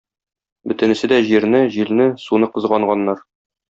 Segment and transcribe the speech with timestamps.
[0.71, 3.27] Бөтенесе дә Җирне, Җилне, Суны кызганганнар.